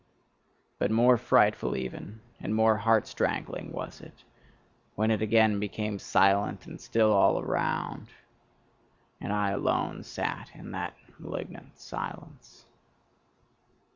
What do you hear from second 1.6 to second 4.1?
even, and more heart strangling was